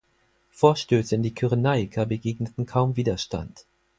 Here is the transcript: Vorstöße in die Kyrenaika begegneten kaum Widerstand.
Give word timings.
Vorstöße 0.49 1.13
in 1.13 1.21
die 1.21 1.35
Kyrenaika 1.35 2.05
begegneten 2.05 2.65
kaum 2.65 2.95
Widerstand. 2.95 3.67